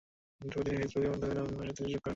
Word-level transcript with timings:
অতঃপর, 0.41 0.63
তিনি 0.65 0.77
ফেসবুকের 0.79 1.11
মাধ্যমে 1.11 1.33
রানার 1.33 1.67
সাথে 1.69 1.81
যোগাযোগ 1.81 1.99
করেন। 1.99 2.09